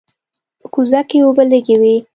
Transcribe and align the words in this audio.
په 0.59 0.67
کوزه 0.73 1.01
کې 1.09 1.17
اوبه 1.25 1.43
لږې 1.51 1.75
وې. 1.81 1.95